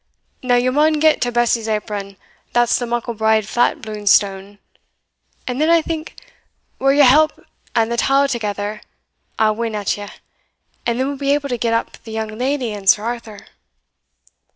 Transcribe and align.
Now 0.41 0.55
ye 0.55 0.67
maun 0.71 0.93
get 0.93 1.21
to 1.21 1.31
Bessy's 1.31 1.67
apron, 1.67 2.17
that's 2.53 2.79
the 2.79 2.87
muckle 2.87 3.13
braid 3.13 3.47
flat 3.47 3.83
blue 3.83 4.07
stane 4.07 4.57
and 5.45 5.61
then, 5.61 5.69
I 5.69 5.83
think, 5.83 6.15
wi' 6.79 6.93
your 6.93 7.05
help 7.05 7.45
and 7.75 7.91
the 7.91 7.97
tow 7.97 8.25
thegither, 8.25 8.81
I'll 9.37 9.53
win 9.55 9.75
at 9.75 9.97
ye, 9.97 10.07
and 10.87 10.99
then 10.99 11.07
we'll 11.07 11.17
be 11.17 11.35
able 11.35 11.49
to 11.49 11.57
get 11.59 11.75
up 11.75 11.99
the 12.03 12.11
young 12.13 12.29
leddy 12.39 12.73
and 12.73 12.89
Sir 12.89 13.03
Arthur." 13.03 13.45